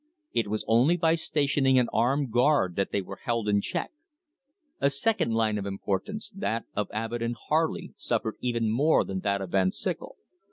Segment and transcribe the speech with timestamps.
[0.33, 3.91] It was only by stationing an armed guard that they were held in check.
[4.79, 9.41] A second line of importance, that of Abbott and Harley, suffered even more than that
[9.41, 10.15] of Van Syckel.